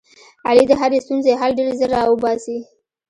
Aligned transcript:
علي 0.47 0.63
د 0.67 0.71
هرې 0.81 0.99
ستونزې 1.05 1.33
حل 1.39 1.51
ډېر 1.59 1.69
زر 1.79 1.89
را 1.95 2.01
اوباسي. 2.09 2.57